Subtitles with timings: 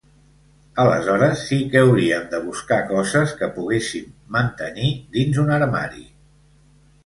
[0.83, 6.07] Aleshores, sí que hauríem de buscar coses que poguéssim mantenir dins un armari.